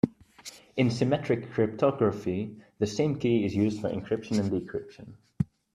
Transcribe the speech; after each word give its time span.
In 0.77 0.89
symmetric 0.89 1.51
cryptography 1.51 2.59
the 2.79 2.87
same 2.87 3.19
key 3.19 3.45
is 3.45 3.53
used 3.55 3.79
for 3.81 3.89
encryption 3.91 4.39
and 4.39 4.49
decryption. 4.49 5.13